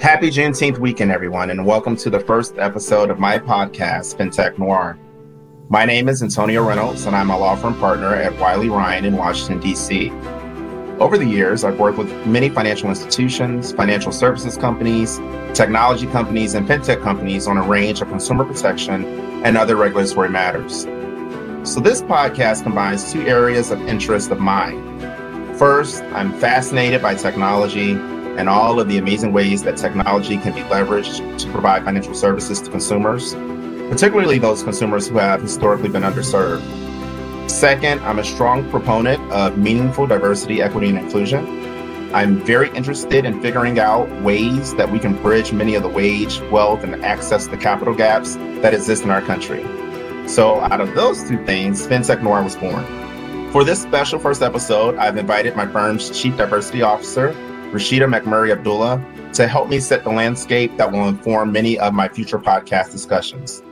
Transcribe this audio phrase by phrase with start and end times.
[0.00, 4.96] Happy Juneteenth weekend, everyone, and welcome to the first episode of my podcast, FinTech Noir.
[5.68, 9.16] My name is Antonio Reynolds, and I'm a law firm partner at Wiley Rein in
[9.16, 10.12] Washington, D.C.
[11.00, 15.18] Over the years, I've worked with many financial institutions, financial services companies,
[15.52, 19.04] technology companies, and fintech companies on a range of consumer protection
[19.44, 20.82] and other regulatory matters.
[21.68, 25.56] So, this podcast combines two areas of interest of mine.
[25.56, 27.98] First, I'm fascinated by technology
[28.38, 32.60] and all of the amazing ways that technology can be leveraged to provide financial services
[32.62, 33.34] to consumers,
[33.90, 36.62] particularly those consumers who have historically been underserved.
[37.50, 42.14] Second, I'm a strong proponent of meaningful diversity, equity, and inclusion.
[42.14, 46.40] I'm very interested in figuring out ways that we can bridge many of the wage,
[46.52, 49.64] wealth, and access to capital gaps that exist in our country.
[50.28, 52.84] So, out of those two things, FinTech Noir was born.
[53.50, 57.34] For this special first episode, I've invited my firm's Chief Diversity Officer,
[57.70, 62.08] Rashida McMurray Abdullah, to help me set the landscape that will inform many of my
[62.08, 63.62] future podcast discussions.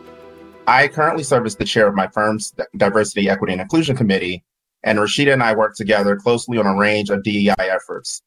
[0.66, 4.44] I currently serve as the chair of my firm's Diversity, Equity, and Inclusion Committee,
[4.82, 8.22] and Rashida and I work together closely on a range of DEI efforts.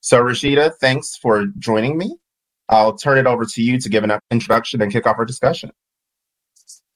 [0.00, 2.16] So, Rashida, thanks for joining me.
[2.68, 5.70] I'll turn it over to you to give an introduction and kick off our discussion.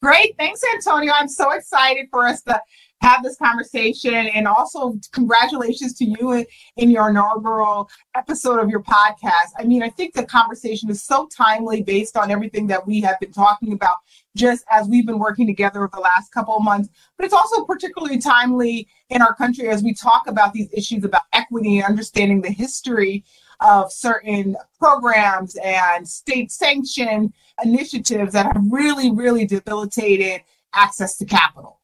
[0.02, 0.36] Great.
[0.38, 1.12] Thanks, Antonio.
[1.14, 2.60] I'm so excited for us to
[3.00, 4.14] have this conversation.
[4.14, 6.44] And also, congratulations to you
[6.76, 9.52] in, your inaugural episode of your podcast.
[9.58, 13.20] I mean, I think the conversation is so timely based on everything that we have
[13.20, 13.96] been talking about
[14.34, 16.88] just as we've been working together over the last couple of months.
[17.16, 21.22] But it's also particularly timely in our country as we talk about these issues about
[21.32, 23.24] equity and understanding the history
[23.60, 27.32] of certain programs and state sanctioned
[27.64, 30.42] initiatives that have really, really debilitated
[30.74, 31.77] access to capital.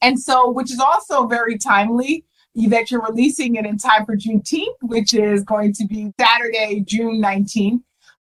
[0.00, 2.24] And so, which is also very timely
[2.66, 7.22] that you're releasing it in time for Juneteenth, which is going to be Saturday, June
[7.22, 7.82] 19th.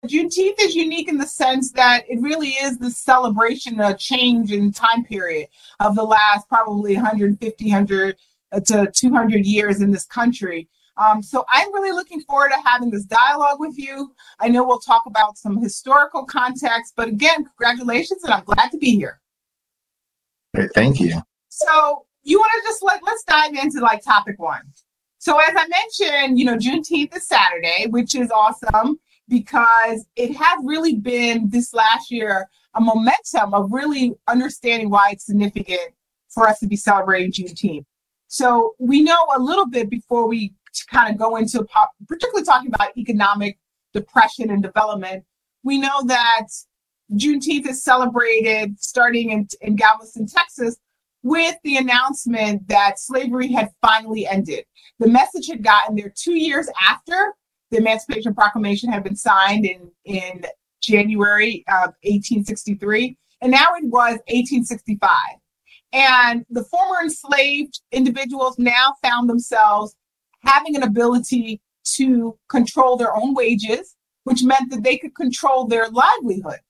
[0.04, 4.72] Juneteenth is unique in the sense that it really is the celebration, a change in
[4.72, 5.48] time period
[5.80, 8.16] of the last probably 150, 100
[8.52, 10.68] uh, to 200 years in this country.
[10.96, 14.14] Um, so I'm really looking forward to having this dialogue with you.
[14.38, 18.78] I know we'll talk about some historical context, but again, congratulations, and I'm glad to
[18.78, 19.20] be here.
[20.54, 21.20] Great, thank you.
[21.56, 24.60] So you want to just like let's dive into like topic one.
[25.18, 30.58] So as I mentioned, you know, Juneteenth is Saturday, which is awesome because it has
[30.62, 35.94] really been this last year a momentum of really understanding why it's significant
[36.28, 37.86] for us to be celebrating Juneteenth.
[38.28, 40.52] So we know a little bit before we
[40.90, 41.66] kind of go into
[42.06, 43.58] particularly talking about economic
[43.94, 45.24] depression and development.
[45.62, 46.48] We know that
[47.14, 50.76] Juneteenth is celebrated starting in, in Galveston, Texas,
[51.26, 54.64] with the announcement that slavery had finally ended.
[55.00, 57.34] The message had gotten there two years after
[57.72, 60.46] the Emancipation Proclamation had been signed in, in
[60.80, 65.10] January of 1863, and now it was 1865.
[65.92, 69.96] And the former enslaved individuals now found themselves
[70.44, 71.60] having an ability
[71.96, 76.60] to control their own wages, which meant that they could control their livelihood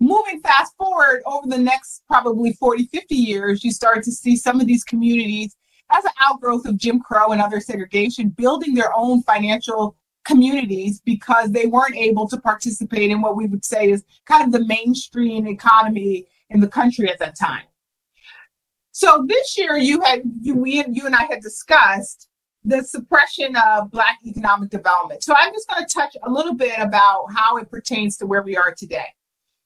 [0.00, 4.60] moving fast forward over the next probably 40, 50 years, you start to see some
[4.60, 5.56] of these communities
[5.90, 11.50] as an outgrowth of Jim Crow and other segregation building their own financial communities because
[11.50, 15.46] they weren't able to participate in what we would say is kind of the mainstream
[15.46, 17.64] economy in the country at that time.
[18.92, 22.28] So this year you had you we you and I had discussed
[22.64, 25.22] the suppression of black economic development.
[25.22, 28.42] So I'm just going to touch a little bit about how it pertains to where
[28.42, 29.06] we are today.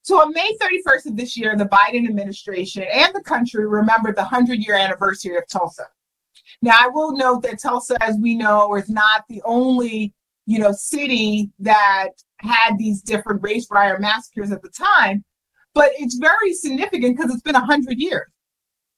[0.01, 4.21] So on May 31st of this year, the Biden administration and the country remembered the
[4.21, 5.87] 100 year anniversary of Tulsa.
[6.61, 10.13] Now, I will note that Tulsa, as we know, is not the only,
[10.45, 15.23] you know, city that had these different race riot massacres at the time,
[15.73, 18.27] but it's very significant because it's been 100 years.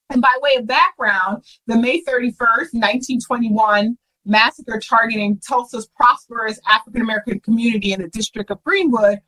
[0.10, 7.40] And by way of background, the May 31st, 1921 massacre targeting Tulsa's prosperous African American
[7.40, 9.20] community in the District of Greenwood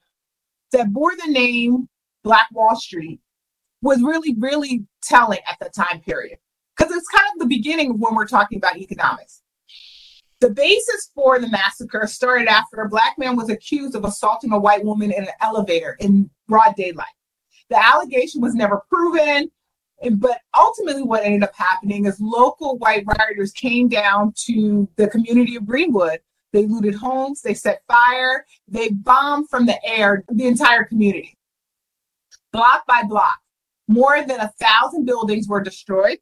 [0.74, 1.88] that bore the name
[2.24, 3.20] Black Wall Street
[3.81, 6.38] was really, really telling at the time period.
[6.75, 9.42] Because it's kind of the beginning of when we're talking about economics.
[10.40, 14.60] The basis for the massacre started after a black man was accused of assaulting a
[14.60, 17.06] white woman in an elevator in broad daylight.
[17.70, 19.50] The allegation was never proven,
[20.12, 25.56] but ultimately, what ended up happening is local white rioters came down to the community
[25.56, 26.20] of Greenwood
[26.53, 31.35] they looted homes, they set fire, they bombed from the air the entire community.
[32.53, 33.39] Block by block,
[33.88, 36.19] more than a thousand buildings were destroyed.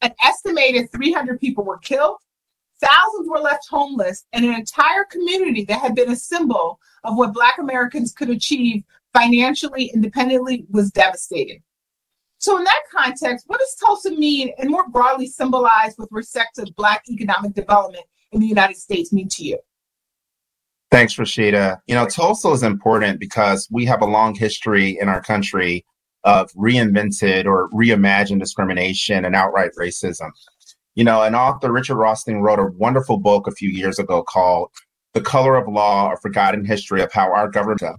[0.00, 2.16] An estimated 300 people were killed.
[2.80, 7.34] thousands were left homeless, and an entire community that had been a symbol of what
[7.34, 8.82] Black Americans could achieve
[9.12, 11.62] financially, independently, was devastated.
[12.38, 16.66] So, in that context, what does Tulsa mean and more broadly symbolize with respect to
[16.76, 19.58] Black economic development in the United States mean to you?
[20.90, 21.78] Thanks, Rashida.
[21.86, 25.86] You know, Tulsa is important because we have a long history in our country
[26.24, 30.30] of reinvented or reimagined discrimination and outright racism.
[30.94, 34.68] You know, an author, Richard Rothstein, wrote a wonderful book a few years ago called
[35.14, 37.98] The Color of Law, A Forgotten History of How Our Government.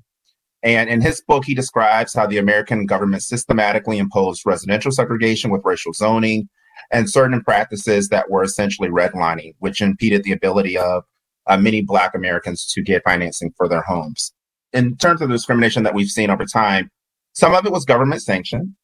[0.62, 5.65] And in his book, he describes how the American government systematically imposed residential segregation with
[5.65, 6.47] racial zoning
[6.91, 11.03] and certain practices that were essentially redlining, which impeded the ability of
[11.47, 14.33] uh, many Black Americans to get financing for their homes.
[14.71, 16.89] In terms of the discrimination that we've seen over time,
[17.33, 18.75] some of it was government sanctioned,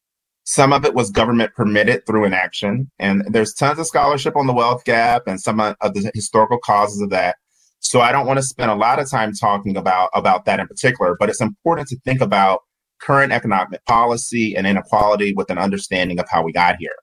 [0.44, 2.90] some of it was government permitted through inaction.
[2.98, 7.00] And there's tons of scholarship on the wealth gap and some of the historical causes
[7.00, 7.36] of that.
[7.80, 10.66] So I don't want to spend a lot of time talking about, about that in
[10.66, 12.62] particular, but it's important to think about
[13.00, 16.96] current economic policy and inequality with an understanding of how we got here.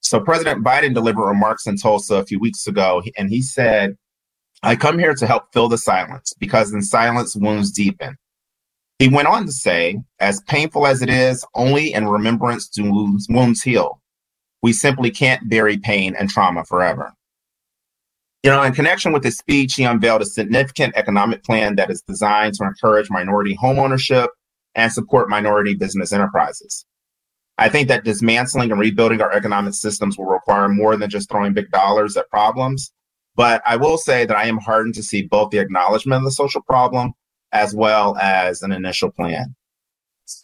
[0.00, 3.96] So President Biden delivered remarks in Tulsa a few weeks ago, and he said
[4.62, 8.16] I come here to help fill the silence because in silence wounds deepen.
[8.98, 13.26] He went on to say, as painful as it is, only in remembrance do wounds,
[13.30, 14.02] wounds heal.
[14.62, 17.10] We simply can't bury pain and trauma forever.
[18.42, 22.02] You know, in connection with his speech, he unveiled a significant economic plan that is
[22.02, 24.28] designed to encourage minority homeownership
[24.74, 26.84] and support minority business enterprises.
[27.60, 31.52] I think that dismantling and rebuilding our economic systems will require more than just throwing
[31.52, 32.90] big dollars at problems.
[33.36, 36.30] But I will say that I am heartened to see both the acknowledgement of the
[36.30, 37.12] social problem
[37.52, 39.54] as well as an initial plan.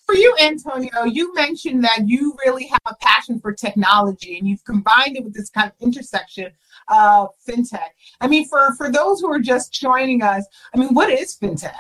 [0.04, 4.64] For you, Antonio, you mentioned that you really have a passion for technology and you've
[4.64, 6.52] combined it with this kind of intersection
[6.88, 7.88] of fintech.
[8.20, 11.72] I mean, for, for those who are just joining us, I mean, what is fintech?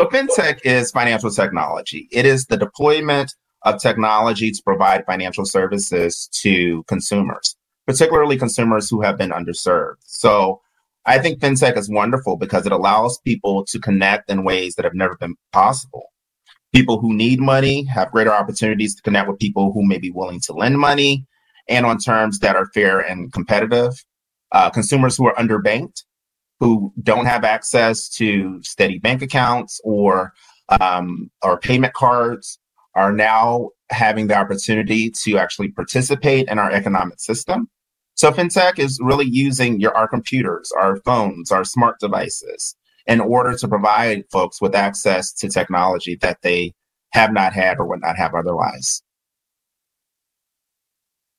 [0.00, 3.32] So, fintech is financial technology, it is the deployment
[3.64, 7.56] of technology to provide financial services to consumers
[7.86, 9.96] particularly consumers who have been underserved.
[10.04, 10.60] So
[11.06, 14.94] I think fintech is wonderful because it allows people to connect in ways that have
[14.94, 16.06] never been possible.
[16.72, 20.40] People who need money have greater opportunities to connect with people who may be willing
[20.40, 21.26] to lend money
[21.68, 23.92] and on terms that are fair and competitive.
[24.52, 26.04] Uh, consumers who are underbanked,
[26.60, 30.32] who don't have access to steady bank accounts or
[30.80, 32.58] um, or payment cards,
[32.94, 37.68] are now having the opportunity to actually participate in our economic system.
[38.14, 42.76] So fintech is really using your our computers, our phones, our smart devices
[43.06, 46.72] in order to provide folks with access to technology that they
[47.12, 49.02] have not had or would not have otherwise.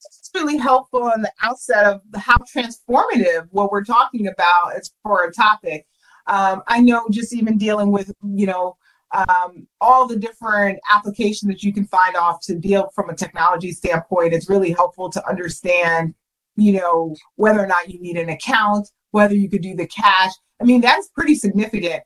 [0.05, 5.25] It's really helpful on the outset of how transformative what we're talking about is for
[5.25, 5.85] a topic.
[6.27, 8.77] Um, I know just even dealing with, you know,
[9.15, 13.71] um, all the different applications that you can find off to deal from a technology
[13.71, 16.13] standpoint, it's really helpful to understand
[16.55, 20.31] you know, whether or not you need an account, whether you could do the cash.
[20.61, 22.03] I mean, that's pretty significant.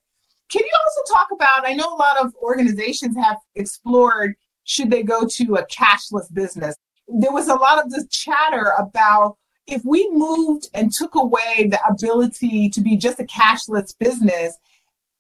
[0.52, 1.68] Can you also talk about?
[1.68, 4.34] I know a lot of organizations have explored
[4.64, 6.76] should they go to a cashless business.
[7.08, 11.80] There was a lot of this chatter about if we moved and took away the
[11.88, 14.58] ability to be just a cashless business,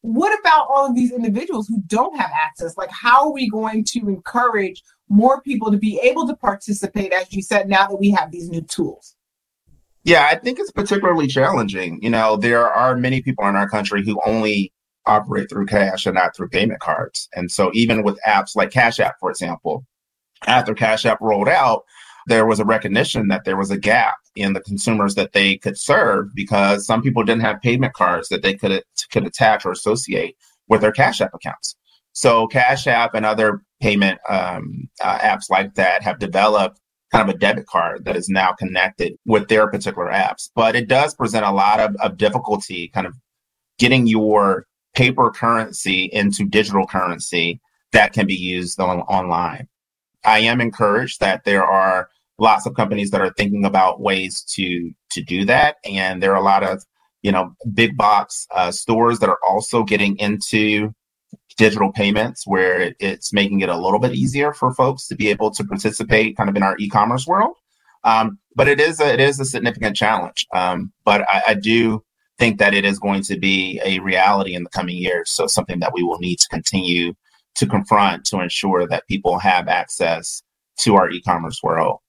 [0.01, 2.77] what about all of these individuals who don't have access?
[2.77, 7.33] Like, how are we going to encourage more people to be able to participate, as
[7.33, 9.15] you said, now that we have these new tools?
[10.03, 11.99] Yeah, I think it's particularly challenging.
[12.01, 14.73] You know, there are many people in our country who only
[15.05, 17.27] operate through cash and not through payment cards.
[17.35, 19.85] And so even with apps like Cash App, for example,
[20.47, 21.83] after Cash App rolled out,
[22.29, 25.77] there was a recognition that there was a gap in the consumers that they could
[25.77, 30.37] serve because some people didn't have payment cards that they could could attach or associate
[30.67, 31.75] with their Cash App accounts.
[32.13, 36.79] So Cash App and other payment um, uh, apps like that have developed
[37.11, 40.49] kind of a debit card that is now connected with their particular apps.
[40.53, 43.15] But it does present a lot of, of difficulty kind of
[43.79, 47.59] getting your paper currency into digital currency
[47.91, 49.67] that can be used on, online.
[50.23, 52.09] I am encouraged that there are
[52.39, 56.41] lots of companies that are thinking about ways to to do that, and there are
[56.41, 56.83] a lot of
[57.21, 60.93] you know big box uh, stores that are also getting into
[61.57, 65.51] digital payments where it's making it a little bit easier for folks to be able
[65.51, 67.53] to participate kind of in our e-commerce world.
[68.05, 70.47] Um, but it is a, it is a significant challenge.
[70.53, 72.01] Um, but I, I, do
[72.37, 75.31] think that it is going to be a reality in the coming years.
[75.31, 77.13] So something that we will need to continue
[77.55, 80.41] to confront to ensure that people have access
[80.79, 81.99] to our e-commerce world.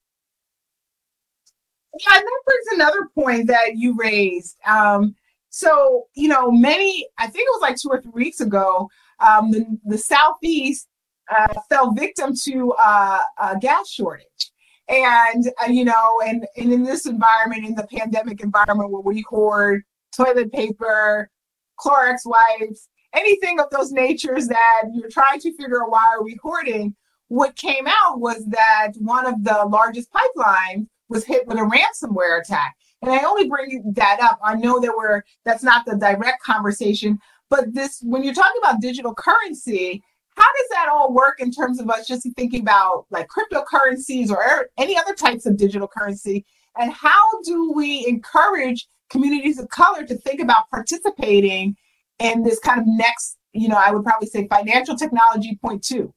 [1.98, 4.56] Yeah, and that brings another point that you raised.
[4.66, 5.14] Um,
[5.48, 9.50] so, you know, many, I think it was like two or three weeks ago, um,
[9.50, 10.88] the, the Southeast
[11.30, 14.52] uh, fell victim to uh, a gas shortage.
[14.88, 19.24] And, uh, you know, and, and in this environment, in the pandemic environment where we
[19.28, 19.82] hoard
[20.16, 21.30] toilet paper,
[21.78, 26.38] Clorox wipes, anything of those natures that you're trying to figure out why are we
[26.42, 26.94] hoarding,
[27.28, 32.40] what came out was that one of the largest pipelines was hit with a ransomware
[32.40, 32.74] attack.
[33.02, 34.38] And I only bring that up.
[34.42, 38.80] I know that we're that's not the direct conversation, but this when you're talking about
[38.80, 40.02] digital currency,
[40.36, 44.36] how does that all work in terms of us just thinking about like cryptocurrencies or
[44.36, 46.46] er, any other types of digital currency?
[46.78, 51.76] And how do we encourage communities of color to think about participating
[52.20, 56.14] in this kind of next, you know, I would probably say financial technology point two?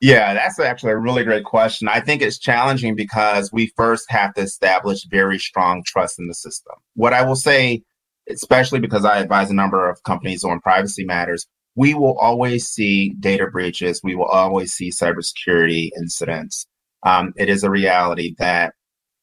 [0.00, 1.86] Yeah, that's actually a really great question.
[1.86, 6.34] I think it's challenging because we first have to establish very strong trust in the
[6.34, 6.74] system.
[6.94, 7.82] What I will say,
[8.28, 13.14] especially because I advise a number of companies on privacy matters, we will always see
[13.20, 14.00] data breaches.
[14.02, 16.66] We will always see cybersecurity incidents.
[17.02, 18.74] Um, it is a reality that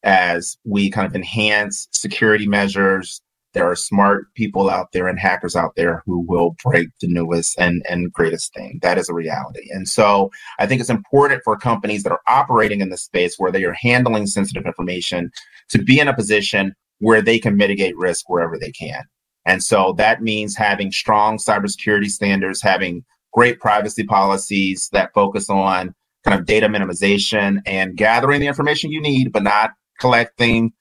[0.04, 3.22] as we kind of enhance security measures,
[3.54, 7.58] there are smart people out there and hackers out there who will break the newest
[7.60, 8.80] and, and greatest thing.
[8.82, 9.68] That is a reality.
[9.72, 13.52] And so I think it's important for companies that are operating in the space where
[13.52, 15.32] they are handling sensitive information
[15.70, 19.04] to be in a position where they can mitigate risk wherever they can.
[19.46, 25.94] And so that means having strong cybersecurity standards, having great privacy policies that focus on
[26.26, 30.74] kind of data minimization and gathering the information you need, but not collecting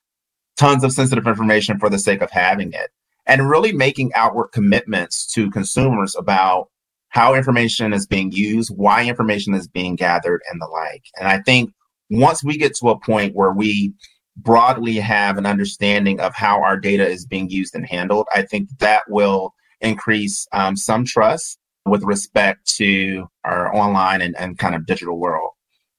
[0.57, 2.91] tons of sensitive information for the sake of having it
[3.27, 6.69] and really making outward commitments to consumers about
[7.09, 11.05] how information is being used, why information is being gathered, and the like.
[11.19, 11.71] And I think
[12.11, 13.95] once we get to a point where we
[14.37, 18.69] broadly have an understanding of how our data is being used and handled, I think
[18.79, 24.87] that will increase um, some trust with respect to our online and, and kind of
[24.87, 25.53] digital world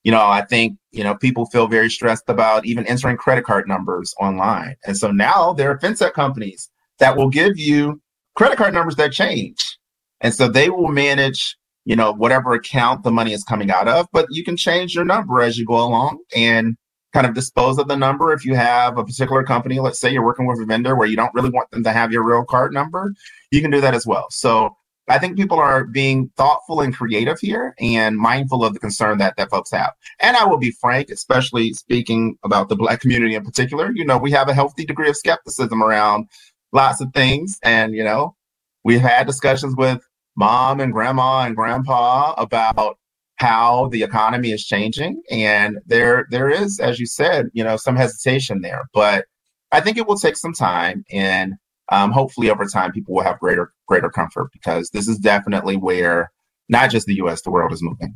[0.08, 3.68] you know, I think, you know, people feel very stressed about even entering credit card
[3.68, 4.78] numbers online.
[4.86, 8.02] And so now there are fintech companies that will give you
[8.34, 9.78] credit card numbers that change.
[10.22, 14.08] And so they will manage, you know, whatever account the money is coming out of,
[14.14, 16.78] but you can change your number as you go along and
[17.12, 20.26] kind of dispose of the number if you have a particular company let's say you're
[20.26, 22.74] working with a vendor where you don't really want them to have your real card
[22.74, 23.14] number
[23.50, 24.76] you can do that as well so
[25.08, 29.38] I think people are being thoughtful and creative here and mindful of the concern that,
[29.38, 29.94] that folks have.
[30.20, 33.92] And I will be frank, especially speaking about the Black community in particular.
[33.94, 36.28] You know, we have a healthy degree of skepticism around
[36.74, 37.58] lots of things.
[37.64, 38.36] And, you know,
[38.84, 40.02] we've had discussions with
[40.36, 42.98] mom and grandma and grandpa about
[43.38, 45.22] how the economy is changing.
[45.32, 48.90] And there, there is, as you said, you know, some hesitation there.
[48.94, 49.26] But
[49.72, 51.06] I think it will take some time.
[51.12, 51.54] And
[51.92, 56.32] um, hopefully over time people will have greater greater comfort because this is definitely where
[56.70, 57.42] not just the U.S.
[57.42, 58.16] the world is moving.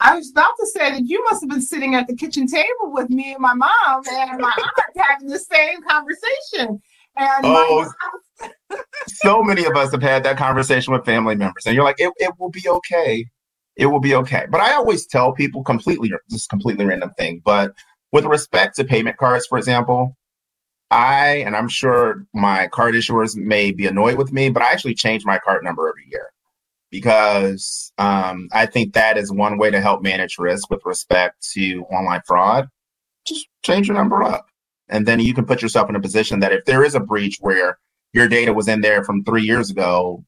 [0.00, 2.92] I was about to say that you must have been sitting at the kitchen table
[2.92, 6.80] with me and my mom and my aunt having the same conversation.
[7.16, 7.92] And oh,
[9.06, 12.12] so many of us have had that conversation with family members, and you're like, it,
[12.16, 13.26] it will be okay.
[13.76, 14.46] It will be okay.
[14.50, 17.42] But I always tell people completely, just completely random thing.
[17.44, 17.72] But
[18.12, 20.16] with respect to payment cards, for example,
[20.90, 24.94] I, and I'm sure my card issuers may be annoyed with me, but I actually
[24.94, 26.30] change my card number every year
[26.90, 31.82] because um, I think that is one way to help manage risk with respect to
[31.84, 32.68] online fraud.
[33.24, 34.46] Just change your number up.
[34.88, 37.38] And then you can put yourself in a position that if there is a breach
[37.40, 37.78] where
[38.12, 40.24] your data was in there from three years ago,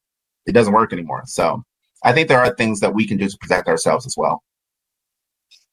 [0.46, 1.22] it doesn't work anymore.
[1.26, 1.64] So
[2.04, 4.42] I think there are things that we can do to protect ourselves as well.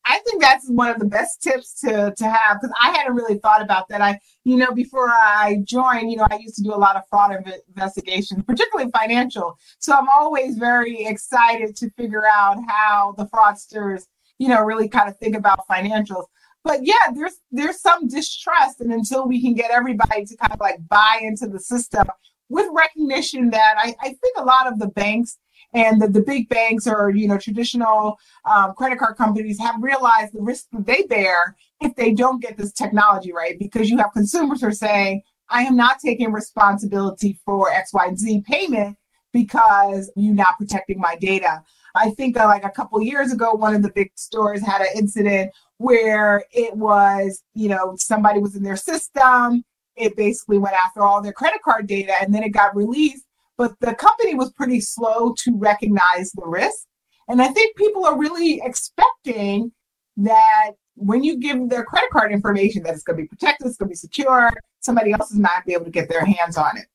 [0.09, 3.37] I think that's one of the best tips to to have because I hadn't really
[3.37, 4.01] thought about that.
[4.01, 7.03] I, you know, before I joined, you know, I used to do a lot of
[7.11, 7.31] fraud
[7.67, 9.57] investigations, particularly financial.
[9.77, 14.07] So I'm always very excited to figure out how the fraudsters,
[14.39, 16.25] you know, really kind of think about financials.
[16.63, 20.59] But yeah, there's there's some distrust, and until we can get everybody to kind of
[20.59, 22.07] like buy into the system
[22.49, 25.37] with recognition that I, I think a lot of the banks
[25.73, 30.33] and the, the big banks or you know traditional um, credit card companies have realized
[30.33, 34.11] the risk that they bear if they don't get this technology right because you have
[34.13, 38.97] consumers who are saying i am not taking responsibility for xyz payment
[39.33, 41.63] because you're not protecting my data.
[41.95, 44.88] I think uh, like a couple years ago one of the big stores had an
[44.95, 49.63] incident where it was you know somebody was in their system.
[49.95, 53.25] It basically went after all their credit card data and then it got released
[53.59, 56.85] but the company was pretty slow to recognize the risk.
[57.27, 59.73] And I think people are really expecting
[60.15, 63.75] that when you give their credit card information that it's going to be protected, it's
[63.75, 64.49] going to be secure,
[64.79, 66.85] somebody else is not be able to get their hands on it.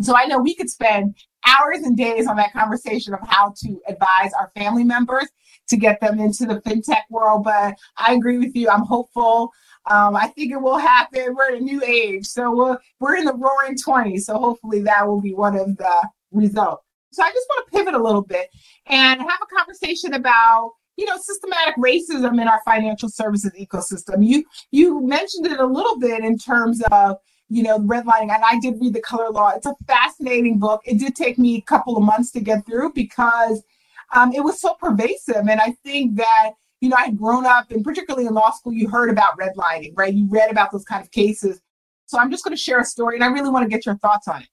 [0.00, 3.80] So I know we could spend hours and days on that conversation of how to
[3.88, 5.26] advise our family members
[5.70, 7.44] to get them into the fintech world.
[7.44, 8.68] But I agree with you.
[8.68, 9.50] I'm hopeful.
[9.90, 11.34] Um, I think it will happen.
[11.34, 12.26] We're in a new age.
[12.26, 14.20] So we're, we're in the roaring 20s.
[14.20, 16.84] So hopefully that will be one of the results.
[17.12, 18.48] So I just want to pivot a little bit
[18.86, 24.24] and have a conversation about you know systematic racism in our financial services ecosystem.
[24.24, 27.16] You you mentioned it a little bit in terms of
[27.48, 29.50] you know redlining, and I did read the Color Law.
[29.56, 30.82] It's a fascinating book.
[30.84, 33.62] It did take me a couple of months to get through because
[34.12, 37.70] um, it was so pervasive, and I think that you know I had grown up,
[37.70, 40.12] and particularly in law school, you heard about redlining, right?
[40.12, 41.60] You read about those kind of cases.
[42.06, 43.96] So I'm just going to share a story, and I really want to get your
[43.96, 44.48] thoughts on it.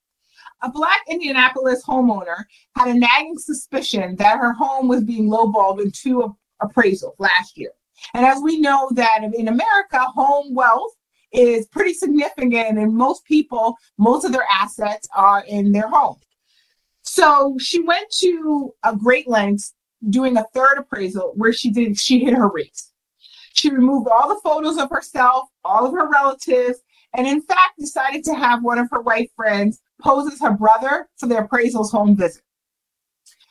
[0.63, 2.43] A black Indianapolis homeowner
[2.75, 7.71] had a nagging suspicion that her home was being lowballed in two appraisals last year.
[8.13, 10.93] And as we know that in America, home wealth
[11.31, 16.15] is pretty significant and most people, most of their assets are in their home.
[17.17, 19.73] So she went to a great lengths
[20.07, 22.93] doing a third appraisal where she did she hit her rates.
[23.55, 26.77] She removed all the photos of herself, all of her relatives,
[27.15, 31.09] and in fact decided to have one of her white friends pose as her brother
[31.17, 32.43] for the appraisal's home visit.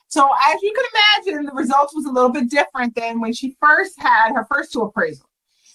[0.06, 0.84] So as you can
[1.26, 4.72] imagine, the results was a little bit different than when she first had her first
[4.72, 5.26] two appraisals.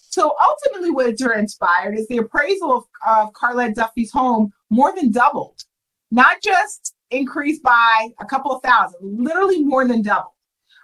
[0.09, 5.65] So ultimately what transpired is the appraisal of, of Carlette Duffy's home more than doubled,
[6.09, 10.35] not just increased by a couple of thousand, literally more than double.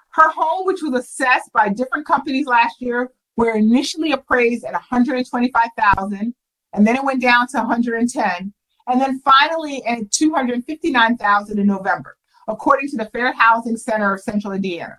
[0.09, 6.33] Her home, which was assessed by different companies last year, were initially appraised at 125,000,
[6.73, 8.53] and then it went down to 110,
[8.87, 12.17] and then finally at 259,000 in November,
[12.47, 14.97] according to the Fair Housing Center of Central Indiana.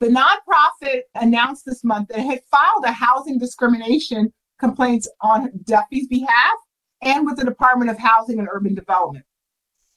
[0.00, 6.08] The nonprofit announced this month that it had filed a housing discrimination complaints on Duffy's
[6.08, 6.56] behalf
[7.02, 9.24] and with the Department of Housing and Urban Development.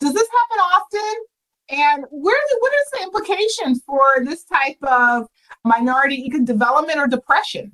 [0.05, 1.25] Does this happen often?
[1.67, 5.27] And where, what is the implications for this type of
[5.63, 7.71] minority development or depression?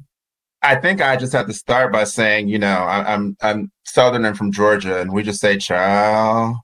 [0.62, 4.24] I think I just have to start by saying, you know, I, I'm I'm Southern
[4.24, 6.56] and from Georgia, and we just say child.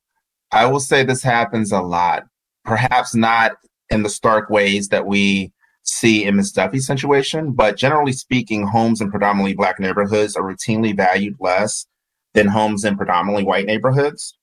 [0.53, 2.23] I will say this happens a lot.
[2.63, 3.53] Perhaps not
[3.89, 5.51] in the stark ways that we
[5.84, 10.95] see in Miss Duffy's situation, but generally speaking, homes in predominantly black neighborhoods are routinely
[10.95, 11.88] valued less
[12.36, 14.38] than homes in predominantly white neighborhoods.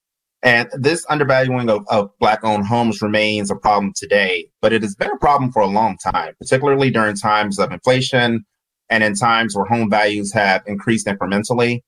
[0.44, 4.94] And this undervaluing of, of black owned homes remains a problem today, but it has
[4.94, 8.44] been a problem for a long time, particularly during times of inflation,
[8.90, 11.80] and in times where home values have increased incrementally,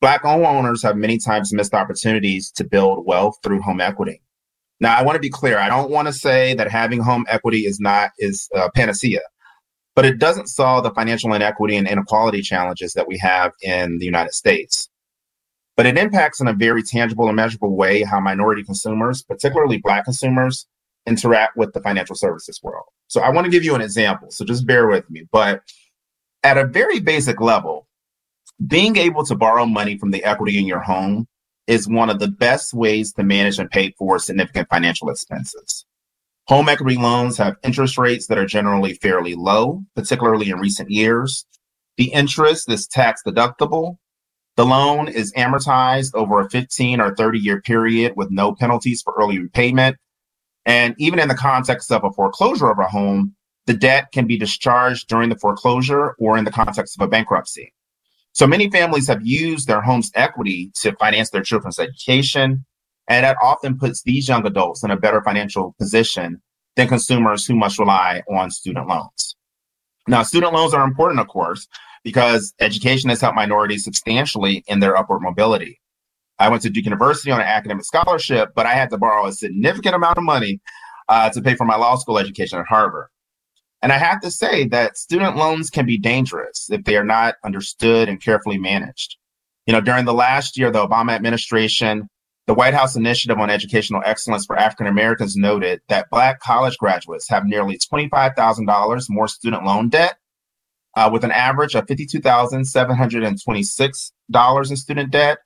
[0.00, 4.22] Black homeowners have many times missed opportunities to build wealth through home equity.
[4.80, 5.58] Now, I want to be clear.
[5.58, 9.22] I don't want to say that having home equity is not is a panacea,
[9.96, 14.04] but it doesn't solve the financial inequity and inequality challenges that we have in the
[14.04, 14.87] United States.
[15.78, 20.04] But it impacts in a very tangible and measurable way how minority consumers, particularly Black
[20.04, 20.66] consumers,
[21.06, 22.86] interact with the financial services world.
[23.06, 24.28] So I want to give you an example.
[24.32, 25.28] So just bear with me.
[25.30, 25.62] But
[26.42, 27.86] at a very basic level,
[28.66, 31.28] being able to borrow money from the equity in your home
[31.68, 35.86] is one of the best ways to manage and pay for significant financial expenses.
[36.48, 41.46] Home equity loans have interest rates that are generally fairly low, particularly in recent years.
[41.98, 43.98] The interest is tax deductible.
[44.58, 49.14] The loan is amortized over a 15 or 30 year period with no penalties for
[49.16, 49.96] early repayment.
[50.66, 54.36] And even in the context of a foreclosure of a home, the debt can be
[54.36, 57.72] discharged during the foreclosure or in the context of a bankruptcy.
[58.32, 62.64] So many families have used their home's equity to finance their children's education,
[63.06, 66.42] and that often puts these young adults in a better financial position
[66.74, 69.36] than consumers who must rely on student loans.
[70.08, 71.68] Now, student loans are important, of course,
[72.04, 75.80] because education has helped minorities substantially in their upward mobility.
[76.38, 79.32] I went to Duke University on an academic scholarship, but I had to borrow a
[79.32, 80.60] significant amount of money
[81.08, 83.08] uh, to pay for my law school education at Harvard.
[83.82, 87.36] And I have to say that student loans can be dangerous if they are not
[87.44, 89.16] understood and carefully managed.
[89.66, 92.08] You know, during the last year, the Obama administration,
[92.46, 97.28] the White House Initiative on Educational Excellence for African Americans noted that Black college graduates
[97.28, 100.16] have nearly $25,000 more student loan debt,
[100.98, 105.38] uh, with an average of $52,726 in student debt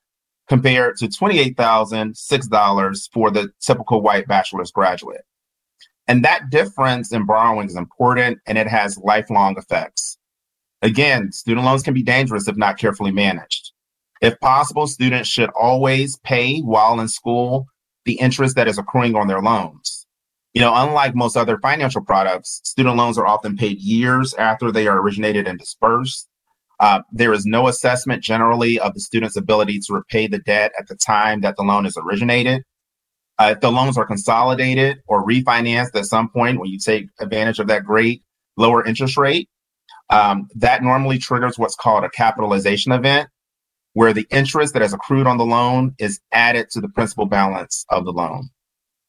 [0.48, 5.26] compared to $28,006 for the typical white bachelor's graduate.
[6.08, 10.16] And that difference in borrowing is important and it has lifelong effects.
[10.80, 13.72] Again, student loans can be dangerous if not carefully managed.
[14.22, 17.66] If possible, students should always pay while in school
[18.06, 20.01] the interest that is accruing on their loans.
[20.54, 24.86] You know, unlike most other financial products, student loans are often paid years after they
[24.86, 26.28] are originated and dispersed.
[26.78, 30.88] Uh, there is no assessment generally of the student's ability to repay the debt at
[30.88, 32.62] the time that the loan is originated.
[33.38, 37.58] Uh, if the loans are consolidated or refinanced at some point when you take advantage
[37.58, 38.22] of that great
[38.56, 39.48] lower interest rate,
[40.10, 43.28] um, that normally triggers what's called a capitalization event,
[43.94, 47.86] where the interest that has accrued on the loan is added to the principal balance
[47.88, 48.50] of the loan.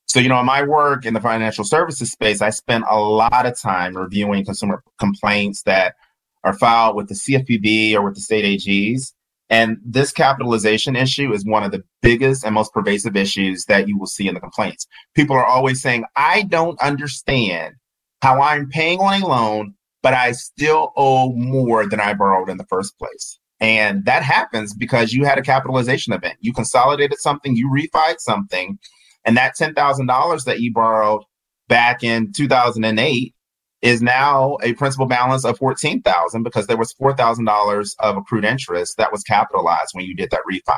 [0.07, 3.45] So, you know, in my work in the financial services space, I spend a lot
[3.45, 5.95] of time reviewing consumer complaints that
[6.43, 9.13] are filed with the CFPB or with the state AGs.
[9.49, 13.97] And this capitalization issue is one of the biggest and most pervasive issues that you
[13.97, 14.87] will see in the complaints.
[15.15, 17.75] People are always saying, I don't understand
[18.21, 22.57] how I'm paying on a loan, but I still owe more than I borrowed in
[22.57, 23.39] the first place.
[23.59, 26.37] And that happens because you had a capitalization event.
[26.41, 28.77] You consolidated something, you refied something,
[29.25, 31.23] and that $10,000 that you borrowed
[31.67, 33.33] back in 2008
[33.81, 39.11] is now a principal balance of 14,000 because there was $4,000 of accrued interest that
[39.11, 40.77] was capitalized when you did that refi.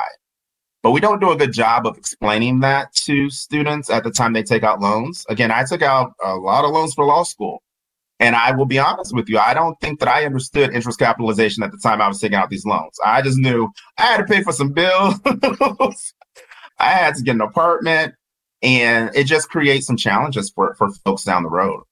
[0.82, 4.32] But we don't do a good job of explaining that to students at the time
[4.32, 5.24] they take out loans.
[5.28, 7.62] Again, I took out a lot of loans for law school.
[8.18, 11.62] And I will be honest with you, I don't think that I understood interest capitalization
[11.62, 12.98] at the time I was taking out these loans.
[13.04, 15.20] I just knew I had to pay for some bills.
[16.78, 18.14] I had to get an apartment
[18.66, 21.84] and it just creates some challenges for, for folks down the road.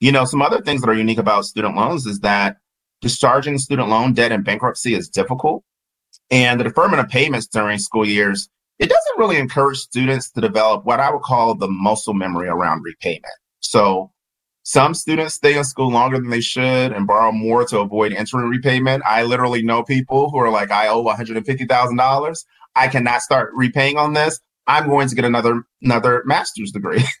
[0.00, 2.56] You know, some other things that are unique about student loans is that
[3.00, 5.62] discharging student loan debt in bankruptcy is difficult.
[6.28, 8.48] And the deferment of payments during school years,
[8.80, 12.82] it doesn't really encourage students to develop what I would call the muscle memory around
[12.82, 13.24] repayment.
[13.60, 14.10] So
[14.64, 18.48] some students stay in school longer than they should and borrow more to avoid entering
[18.48, 19.04] repayment.
[19.06, 22.44] I literally know people who are like, I owe $150,000.
[22.74, 24.40] I cannot start repaying on this.
[24.66, 27.04] I'm going to get another another master's degree.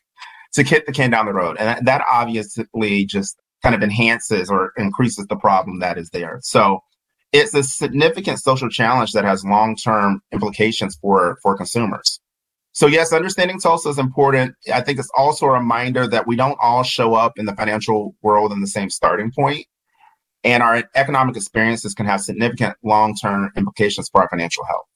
[0.56, 1.56] to kick the can down the road.
[1.58, 6.38] And that, obviously just kind of enhances or increases the problem that is there.
[6.42, 6.80] So
[7.32, 12.20] it's a significant social challenge that has long-term implications for for consumers.
[12.72, 14.54] So yes, understanding Tulsa is important.
[14.72, 18.14] I think it's also a reminder that we don't all show up in the financial
[18.22, 19.66] world in the same starting point,
[20.44, 24.86] and our economic experiences can have significant long-term implications for our financial health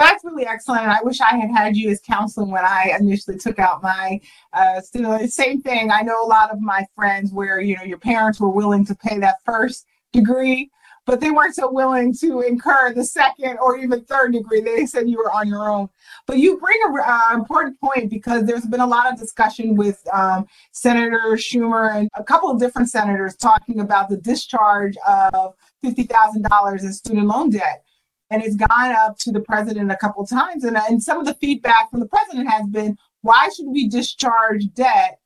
[0.00, 0.82] that's really excellent.
[0.82, 4.20] I wish I had had you as counseling when I initially took out my
[4.52, 5.32] uh, student.
[5.32, 5.90] Same thing.
[5.90, 8.94] I know a lot of my friends where you know your parents were willing to
[8.94, 10.70] pay that first degree,
[11.06, 14.60] but they weren't so willing to incur the second or even third degree.
[14.60, 15.88] They said you were on your own.
[16.26, 20.02] But you bring an uh, important point because there's been a lot of discussion with
[20.12, 25.54] um, Senator Schumer and a couple of different senators talking about the discharge of
[25.84, 27.85] $50,000 in student loan debt
[28.30, 30.64] and it's gone up to the president a couple times.
[30.64, 34.64] And, and some of the feedback from the president has been, why should we discharge
[34.74, 35.20] debt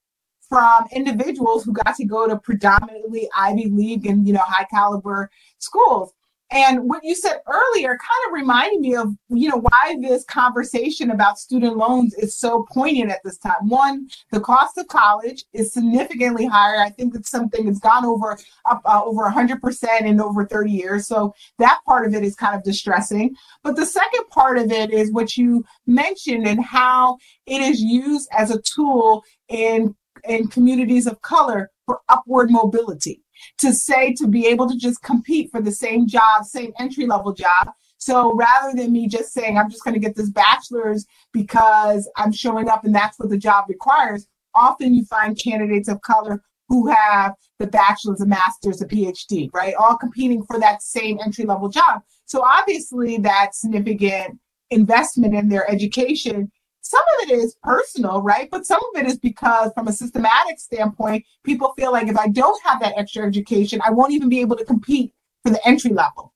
[0.48, 5.30] from individuals who got to go to predominantly Ivy League and you know high caliber
[5.58, 6.12] schools?
[6.52, 11.12] And what you said earlier kind of reminded me of, you know, why this conversation
[11.12, 13.68] about student loans is so poignant at this time.
[13.68, 16.80] One, the cost of college is significantly higher.
[16.80, 18.36] I think it's something that's gone over
[18.68, 21.06] up uh, over 100% in over 30 years.
[21.06, 23.36] So that part of it is kind of distressing.
[23.62, 28.28] But the second part of it is what you mentioned and how it is used
[28.36, 29.94] as a tool in
[30.28, 33.22] in communities of color for upward mobility
[33.58, 37.32] to say to be able to just compete for the same job, same entry level
[37.32, 37.70] job.
[37.98, 42.32] So rather than me just saying, I'm just going to get this bachelor's because I'm
[42.32, 46.88] showing up and that's what the job requires, often you find candidates of color who
[46.88, 49.74] have the bachelor's, a master's, a PhD, right?
[49.74, 52.02] All competing for that same entry level job.
[52.24, 54.38] So obviously, that significant
[54.70, 56.50] investment in their education
[56.90, 58.48] some of it is personal, right?
[58.50, 62.26] But some of it is because, from a systematic standpoint, people feel like if I
[62.26, 65.12] don't have that extra education, I won't even be able to compete
[65.44, 66.34] for the entry level.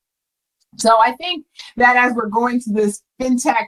[0.77, 1.45] So I think
[1.77, 3.67] that as we're going to this fintech,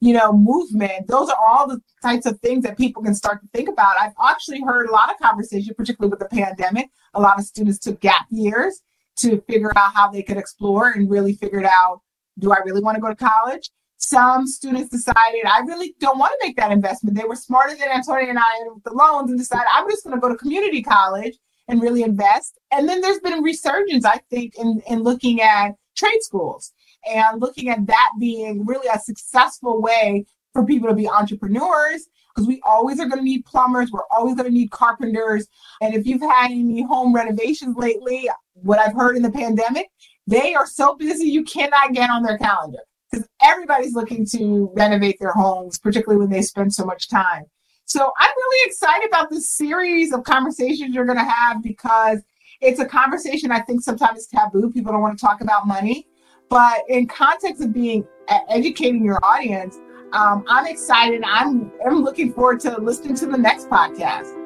[0.00, 3.48] you know, movement, those are all the types of things that people can start to
[3.54, 3.96] think about.
[3.98, 6.90] I've actually heard a lot of conversation, particularly with the pandemic.
[7.14, 8.82] A lot of students took gap years
[9.20, 12.02] to figure out how they could explore and really figured out,
[12.38, 13.70] do I really want to go to college?
[13.98, 17.16] Some students decided I really don't want to make that investment.
[17.16, 20.14] They were smarter than Antonio and I with the loans and decided I'm just going
[20.14, 21.36] to go to community college
[21.68, 22.58] and really invest.
[22.70, 26.72] And then there's been a resurgence, I think, in, in looking at trade schools
[27.08, 32.46] and looking at that being really a successful way for people to be entrepreneurs because
[32.46, 35.46] we always are going to need plumbers, we're always going to need carpenters.
[35.80, 39.88] And if you've had any home renovations lately, what I've heard in the pandemic,
[40.26, 45.18] they are so busy you cannot get on their calendar because everybody's looking to renovate
[45.20, 47.44] their homes, particularly when they spend so much time.
[47.84, 52.20] So I'm really excited about this series of conversations you're going to have because
[52.60, 54.70] it's a conversation I think sometimes is taboo.
[54.72, 56.06] People don't want to talk about money.
[56.48, 58.06] But in context of being
[58.48, 59.78] educating your audience,
[60.12, 61.22] um, I'm excited.
[61.24, 64.45] I'm I'm looking forward to listening to the next podcast.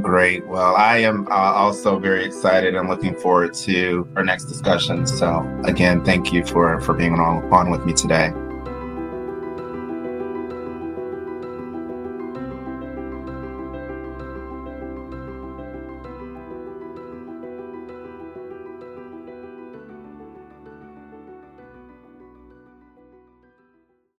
[0.00, 0.46] Great.
[0.46, 5.06] Well, I am uh, also very excited and looking forward to our next discussion.
[5.06, 8.32] So, again, thank you for for being on on with me today.